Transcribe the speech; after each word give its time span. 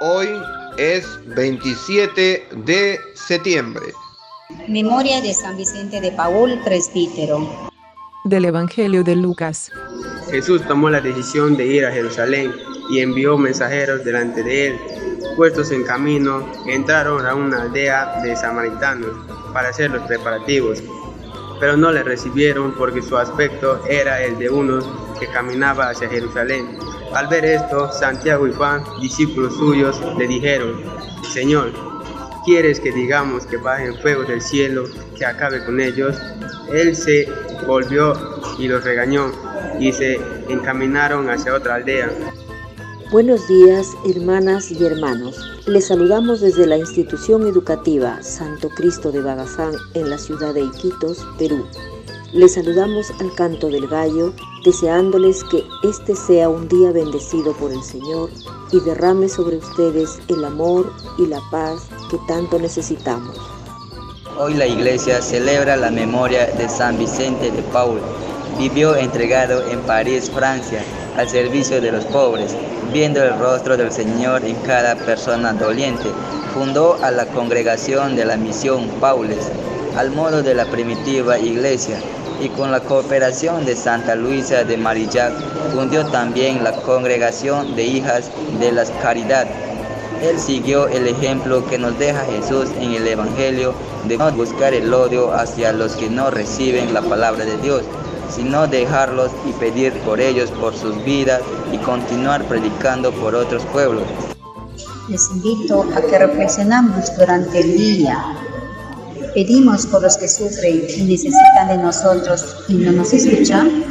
Hoy 0.00 0.28
es 0.76 1.06
27 1.34 2.48
de 2.66 3.00
septiembre. 3.14 3.94
Memoria 4.68 5.22
de 5.22 5.32
San 5.32 5.56
Vicente 5.56 6.02
de 6.02 6.12
Paul, 6.12 6.60
presbítero. 6.62 7.70
Del 8.26 8.44
Evangelio 8.44 9.02
de 9.04 9.16
Lucas. 9.16 9.72
Jesús 10.30 10.60
tomó 10.68 10.90
la 10.90 11.00
decisión 11.00 11.56
de 11.56 11.66
ir 11.66 11.86
a 11.86 11.92
Jerusalén 11.92 12.52
y 12.90 13.00
envió 13.00 13.38
mensajeros 13.38 14.04
delante 14.04 14.42
de 14.42 14.66
él. 14.66 14.78
Puestos 15.34 15.70
en 15.70 15.82
camino, 15.84 16.46
entraron 16.66 17.24
a 17.24 17.34
una 17.34 17.62
aldea 17.62 18.20
de 18.20 18.36
samaritanos 18.36 19.12
para 19.54 19.70
hacer 19.70 19.92
los 19.92 20.02
preparativos, 20.02 20.82
pero 21.58 21.74
no 21.78 21.90
le 21.90 22.02
recibieron 22.02 22.74
porque 22.74 23.00
su 23.00 23.16
aspecto 23.16 23.82
era 23.88 24.22
el 24.22 24.38
de 24.38 24.50
uno 24.50 25.14
que 25.18 25.26
caminaba 25.28 25.88
hacia 25.88 26.10
Jerusalén. 26.10 26.66
Al 27.16 27.28
ver 27.28 27.46
esto, 27.46 27.90
Santiago 27.90 28.46
y 28.46 28.52
Juan, 28.52 28.84
discípulos 29.00 29.54
suyos, 29.54 29.98
le 30.18 30.28
dijeron, 30.28 30.82
Señor, 31.32 31.72
¿quieres 32.44 32.78
que 32.78 32.92
digamos 32.92 33.46
que 33.46 33.56
bajen 33.56 33.94
fuego 34.02 34.24
del 34.24 34.42
cielo, 34.42 34.84
que 35.16 35.24
acabe 35.24 35.64
con 35.64 35.80
ellos? 35.80 36.14
Él 36.70 36.94
se 36.94 37.26
volvió 37.66 38.12
y 38.58 38.68
los 38.68 38.84
regañó 38.84 39.32
y 39.80 39.94
se 39.94 40.20
encaminaron 40.50 41.30
hacia 41.30 41.54
otra 41.54 41.76
aldea. 41.76 42.10
Buenos 43.10 43.48
días, 43.48 43.86
hermanas 44.14 44.70
y 44.70 44.84
hermanos. 44.84 45.38
Les 45.66 45.86
saludamos 45.86 46.42
desde 46.42 46.66
la 46.66 46.76
institución 46.76 47.46
educativa 47.46 48.22
Santo 48.22 48.68
Cristo 48.68 49.10
de 49.10 49.22
Bagazán 49.22 49.72
en 49.94 50.10
la 50.10 50.18
ciudad 50.18 50.52
de 50.52 50.64
Iquitos, 50.64 51.26
Perú. 51.38 51.64
Les 52.32 52.54
saludamos 52.54 53.12
al 53.20 53.32
canto 53.34 53.68
del 53.68 53.86
gallo, 53.86 54.32
deseándoles 54.64 55.44
que 55.44 55.64
este 55.84 56.16
sea 56.16 56.48
un 56.48 56.66
día 56.66 56.90
bendecido 56.90 57.52
por 57.52 57.72
el 57.72 57.82
Señor 57.84 58.30
y 58.72 58.80
derrame 58.80 59.28
sobre 59.28 59.58
ustedes 59.58 60.18
el 60.26 60.44
amor 60.44 60.92
y 61.18 61.26
la 61.26 61.40
paz 61.52 61.86
que 62.10 62.18
tanto 62.26 62.58
necesitamos. 62.58 63.38
Hoy 64.38 64.54
la 64.54 64.66
iglesia 64.66 65.22
celebra 65.22 65.76
la 65.76 65.92
memoria 65.92 66.46
de 66.46 66.68
San 66.68 66.98
Vicente 66.98 67.52
de 67.52 67.62
Paul. 67.62 68.00
Vivió 68.58 68.96
entregado 68.96 69.64
en 69.70 69.78
París, 69.82 70.28
Francia, 70.28 70.82
al 71.16 71.28
servicio 71.28 71.80
de 71.80 71.92
los 71.92 72.04
pobres, 72.06 72.56
viendo 72.92 73.22
el 73.22 73.38
rostro 73.38 73.76
del 73.76 73.92
Señor 73.92 74.44
en 74.44 74.56
cada 74.66 74.96
persona 74.96 75.52
doliente. 75.52 76.10
Fundó 76.52 76.98
a 77.02 77.12
la 77.12 77.26
congregación 77.26 78.16
de 78.16 78.24
la 78.24 78.36
misión 78.36 78.88
Paules, 79.00 79.48
al 79.96 80.10
modo 80.10 80.42
de 80.42 80.54
la 80.54 80.66
primitiva 80.66 81.38
iglesia, 81.38 81.98
y 82.40 82.48
con 82.50 82.70
la 82.70 82.80
cooperación 82.80 83.64
de 83.64 83.76
Santa 83.76 84.14
Luisa 84.14 84.64
de 84.64 84.76
Marillac 84.76 85.32
fundió 85.72 86.04
también 86.06 86.62
la 86.62 86.72
congregación 86.72 87.74
de 87.76 87.84
hijas 87.84 88.30
de 88.60 88.72
la 88.72 88.84
caridad. 89.02 89.46
Él 90.22 90.38
siguió 90.38 90.88
el 90.88 91.06
ejemplo 91.06 91.66
que 91.66 91.78
nos 91.78 91.98
deja 91.98 92.24
Jesús 92.24 92.70
en 92.80 92.92
el 92.92 93.06
Evangelio 93.06 93.74
de 94.04 94.16
no 94.16 94.30
buscar 94.32 94.72
el 94.72 94.92
odio 94.92 95.32
hacia 95.32 95.72
los 95.72 95.92
que 95.92 96.08
no 96.08 96.30
reciben 96.30 96.94
la 96.94 97.02
palabra 97.02 97.44
de 97.44 97.56
Dios, 97.58 97.82
sino 98.30 98.66
dejarlos 98.66 99.30
y 99.48 99.52
pedir 99.52 99.92
por 100.00 100.20
ellos, 100.20 100.50
por 100.50 100.74
sus 100.74 101.02
vidas 101.04 101.42
y 101.72 101.78
continuar 101.78 102.44
predicando 102.44 103.12
por 103.12 103.34
otros 103.34 103.64
pueblos. 103.66 104.04
Les 105.08 105.30
invito 105.30 105.86
a 105.94 106.00
que 106.00 106.18
reflexionamos 106.18 107.16
durante 107.16 107.60
el 107.60 107.76
día 107.76 108.45
pedimos 109.36 109.84
por 109.84 110.00
los 110.00 110.16
que 110.16 110.28
sufren 110.28 110.84
y 110.96 111.02
necesitan 111.02 111.68
de 111.68 111.76
nosotros 111.76 112.56
y 112.68 112.72
no 112.72 112.90
nos 112.92 113.12
escuchan? 113.12 113.84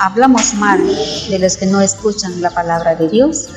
¿Hablamos 0.00 0.54
mal 0.54 0.84
de 1.30 1.38
los 1.38 1.56
que 1.56 1.66
no 1.66 1.80
escuchan 1.80 2.42
la 2.42 2.50
palabra 2.50 2.96
de 2.96 3.08
Dios? 3.08 3.48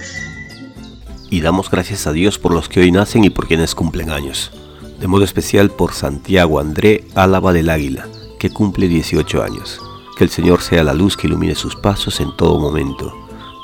Y 1.32 1.42
damos 1.42 1.72
gracias 1.72 2.06
a 2.06 2.12
Dios 2.12 2.38
por 2.38 2.54
los 2.54 2.70
que 2.70 2.82
hoy 2.82 2.92
nacen 2.92 3.24
y 3.24 3.32
por 3.32 3.48
quienes 3.48 3.74
cumplen 3.74 4.12
años. 4.12 4.52
De 5.00 5.08
modo 5.08 5.24
especial 5.24 5.72
por 5.72 5.94
Santiago 5.94 6.60
André 6.60 7.08
Álava 7.16 7.52
del 7.52 7.72
Águila, 7.72 8.08
que 8.38 8.52
cumple 8.52 8.88
18 8.88 9.42
años. 9.42 9.82
Que 10.16 10.26
el 10.26 10.30
Señor 10.30 10.62
sea 10.62 10.84
la 10.84 10.94
luz 10.94 11.18
que 11.18 11.26
ilumine 11.26 11.56
sus 11.56 11.76
pasos 11.76 12.20
en 12.20 12.38
todo 12.38 12.60
momento. 12.60 13.12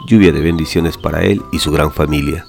Lluvia 0.07 0.31
de 0.31 0.41
bendiciones 0.41 0.97
para 0.97 1.21
él 1.21 1.43
y 1.51 1.59
su 1.59 1.71
gran 1.71 1.91
familia. 1.91 2.47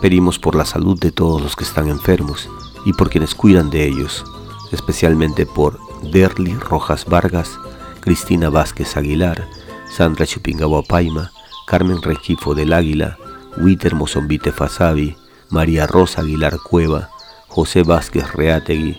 Pedimos 0.00 0.38
por 0.38 0.54
la 0.54 0.64
salud 0.64 0.96
de 1.00 1.10
todos 1.10 1.42
los 1.42 1.56
que 1.56 1.64
están 1.64 1.88
enfermos 1.88 2.48
y 2.84 2.92
por 2.92 3.10
quienes 3.10 3.34
cuidan 3.34 3.70
de 3.70 3.86
ellos, 3.86 4.24
especialmente 4.72 5.46
por 5.46 5.78
Derly 6.12 6.54
Rojas 6.54 7.04
Vargas, 7.04 7.58
Cristina 8.00 8.50
Vázquez 8.50 8.96
Aguilar, 8.96 9.48
Sandra 9.90 10.26
Chupingaba 10.26 10.82
Paima, 10.82 11.32
Carmen 11.66 12.02
Regifo 12.02 12.54
del 12.54 12.72
Águila, 12.72 13.18
Witer 13.56 13.94
Mozombite 13.94 14.52
Fasabi, 14.52 15.16
María 15.50 15.86
Rosa 15.86 16.22
Aguilar 16.22 16.58
Cueva, 16.58 17.10
José 17.48 17.82
Vázquez 17.82 18.32
Reategui, 18.32 18.98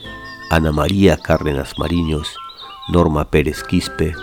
Ana 0.49 0.71
María 0.71 1.17
Cárdenas 1.17 1.73
Mariños, 1.77 2.35
Norma 2.89 3.29
Pérez 3.29 3.63
Quispe, 3.63 4.13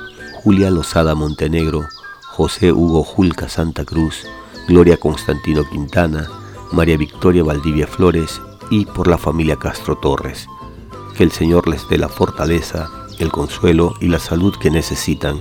Julia 0.43 0.71
Lozada 0.71 1.15
Montenegro, 1.15 1.83
José 2.29 2.73
Hugo 2.73 3.03
Julca 3.05 3.49
Santa 3.49 3.85
Cruz, 3.85 4.27
Gloria 4.69 4.97
Constantino 4.97 5.69
Quintana, 5.69 6.29
María 6.73 6.97
Victoria 6.97 7.45
Valdivia 7.45 7.87
Flores 7.87 8.41
y 8.71 8.87
por 8.87 9.09
la 9.09 9.19
familia 9.19 9.57
Castro 9.57 9.97
Torres. 9.97 10.49
Que 11.17 11.25
el 11.25 11.33
Señor 11.33 11.69
les 11.69 11.89
dé 11.89 11.99
la 11.99 12.09
fortaleza, 12.09 12.91
el 13.19 13.31
consuelo 13.31 13.95
y 14.01 14.09
la 14.09 14.19
salud 14.19 14.55
que 14.61 14.71
necesitan. 14.71 15.41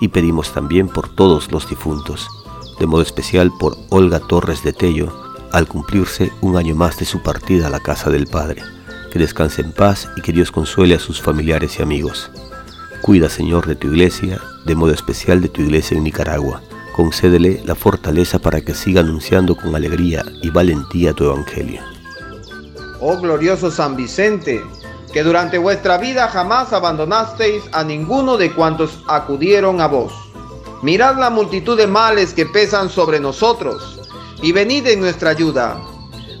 Y 0.00 0.08
pedimos 0.08 0.52
también 0.52 0.88
por 0.88 1.08
todos 1.08 1.50
los 1.52 1.68
difuntos, 1.68 2.28
de 2.78 2.86
modo 2.86 3.02
especial 3.02 3.52
por 3.58 3.76
Olga 3.90 4.20
Torres 4.20 4.62
de 4.62 4.72
Tello, 4.72 5.12
al 5.52 5.68
cumplirse 5.68 6.32
un 6.40 6.56
año 6.56 6.74
más 6.74 6.98
de 6.98 7.04
su 7.04 7.22
partida 7.22 7.68
a 7.68 7.70
la 7.70 7.80
casa 7.80 8.10
del 8.10 8.26
Padre. 8.26 8.62
Que 9.10 9.18
descanse 9.18 9.62
en 9.62 9.72
paz 9.72 10.08
y 10.16 10.22
que 10.22 10.32
Dios 10.32 10.50
consuele 10.50 10.94
a 10.94 10.98
sus 10.98 11.20
familiares 11.20 11.78
y 11.78 11.82
amigos. 11.82 12.30
Cuida, 13.02 13.28
Señor, 13.28 13.66
de 13.66 13.76
tu 13.76 13.88
iglesia, 13.88 14.40
de 14.64 14.74
modo 14.74 14.92
especial 14.92 15.40
de 15.40 15.48
tu 15.48 15.60
iglesia 15.60 15.96
en 15.96 16.04
Nicaragua. 16.04 16.62
Concédele 16.96 17.62
la 17.64 17.74
fortaleza 17.74 18.38
para 18.38 18.62
que 18.62 18.74
siga 18.74 19.00
anunciando 19.00 19.56
con 19.56 19.74
alegría 19.74 20.24
y 20.42 20.50
valentía 20.50 21.12
tu 21.12 21.24
evangelio 21.24 21.91
oh 23.02 23.16
glorioso 23.16 23.70
San 23.70 23.96
Vicente, 23.96 24.64
que 25.12 25.24
durante 25.24 25.58
vuestra 25.58 25.98
vida 25.98 26.28
jamás 26.28 26.72
abandonasteis 26.72 27.64
a 27.72 27.82
ninguno 27.82 28.36
de 28.36 28.54
cuantos 28.54 29.02
acudieron 29.08 29.80
a 29.80 29.88
vos. 29.88 30.12
Mirad 30.82 31.18
la 31.18 31.28
multitud 31.28 31.76
de 31.76 31.88
males 31.88 32.32
que 32.32 32.46
pesan 32.46 32.88
sobre 32.88 33.18
nosotros 33.18 34.00
y 34.40 34.52
venid 34.52 34.86
en 34.86 35.00
nuestra 35.00 35.30
ayuda. 35.30 35.80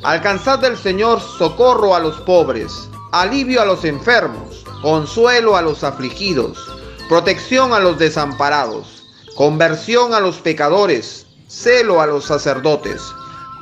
Alcanzad 0.04 0.60
del 0.60 0.76
Señor 0.76 1.20
socorro 1.20 1.94
a 1.96 2.00
los 2.00 2.20
pobres, 2.20 2.88
alivio 3.10 3.60
a 3.60 3.64
los 3.64 3.84
enfermos, 3.84 4.64
consuelo 4.82 5.56
a 5.56 5.62
los 5.62 5.82
afligidos, 5.82 6.58
protección 7.08 7.72
a 7.72 7.80
los 7.80 7.98
desamparados, 7.98 9.02
conversión 9.36 10.14
a 10.14 10.20
los 10.20 10.38
pecadores, 10.38 11.26
celo 11.48 12.00
a 12.00 12.06
los 12.06 12.24
sacerdotes, 12.24 13.02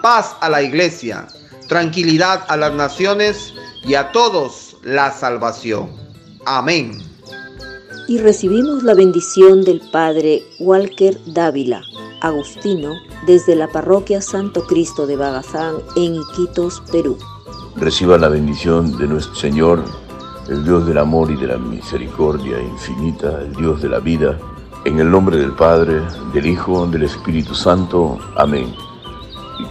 paz 0.03 0.37
a 0.41 0.49
la 0.49 0.62
iglesia 0.62 1.27
tranquilidad 1.70 2.44
a 2.48 2.56
las 2.56 2.75
naciones 2.75 3.54
y 3.84 3.94
a 3.94 4.10
todos 4.10 4.76
la 4.82 5.12
salvación. 5.12 5.88
Amén. 6.44 6.98
Y 8.08 8.19
recibimos 8.19 8.82
la 8.82 8.92
bendición 8.92 9.62
del 9.62 9.81
Padre 9.92 10.42
Walker 10.58 11.16
Dávila, 11.26 11.81
Agustino, 12.22 12.92
desde 13.25 13.54
la 13.54 13.69
parroquia 13.69 14.20
Santo 14.20 14.66
Cristo 14.66 15.06
de 15.06 15.14
Bagazán 15.14 15.76
en 15.94 16.16
Iquitos, 16.16 16.82
Perú. 16.91 17.16
Reciba 17.76 18.19
la 18.19 18.28
bendición 18.28 18.98
de 18.98 19.06
nuestro 19.06 19.37
Señor, 19.37 19.84
el 20.48 20.64
Dios 20.64 20.88
del 20.88 20.98
amor 20.98 21.31
y 21.31 21.37
de 21.37 21.47
la 21.47 21.56
misericordia 21.56 22.60
infinita, 22.60 23.42
el 23.42 23.54
Dios 23.54 23.81
de 23.81 23.91
la 23.91 24.00
vida, 24.00 24.37
en 24.84 24.98
el 24.98 25.08
nombre 25.08 25.37
del 25.37 25.52
Padre, 25.52 26.02
del 26.34 26.47
Hijo, 26.47 26.84
del 26.88 27.05
Espíritu 27.05 27.55
Santo. 27.55 28.19
Amén 28.34 28.89